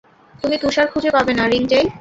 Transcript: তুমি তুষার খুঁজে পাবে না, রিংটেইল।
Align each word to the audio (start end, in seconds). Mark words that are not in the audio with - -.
তুমি 0.43 0.55
তুষার 0.57 0.87
খুঁজে 0.87 1.09
পাবে 1.11 1.33
না, 1.33 1.43
রিংটেইল। 1.47 1.87